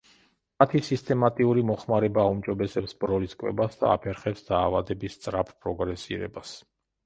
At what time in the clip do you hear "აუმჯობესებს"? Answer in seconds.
2.31-2.97